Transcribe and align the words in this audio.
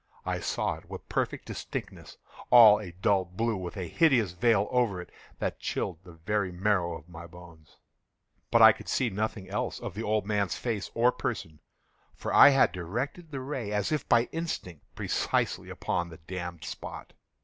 I 0.25 0.39
saw 0.39 0.77
it 0.77 0.89
with 0.89 1.07
perfect 1.09 1.45
distinctness—all 1.45 2.79
a 2.79 2.91
dull 2.91 3.23
blue, 3.23 3.55
with 3.55 3.77
a 3.77 3.87
hideous 3.87 4.31
veil 4.31 4.67
over 4.71 4.99
it 4.99 5.11
that 5.37 5.59
chilled 5.59 5.99
the 6.03 6.13
very 6.13 6.51
marrow 6.51 6.97
in 6.97 7.03
my 7.07 7.27
bones; 7.27 7.77
but 8.49 8.63
I 8.63 8.71
could 8.71 8.89
see 8.89 9.11
nothing 9.11 9.47
else 9.47 9.79
of 9.79 9.93
the 9.93 10.01
old 10.01 10.25
man's 10.25 10.57
face 10.57 10.89
or 10.95 11.11
person: 11.11 11.59
for 12.15 12.33
I 12.33 12.49
had 12.49 12.71
directed 12.71 13.29
the 13.29 13.41
ray 13.41 13.71
as 13.71 13.91
if 13.91 14.09
by 14.09 14.23
instinct, 14.31 14.85
precisely 14.95 15.69
upon 15.69 16.09
the 16.09 16.17
damned 16.17 16.63
spot. 16.63 17.13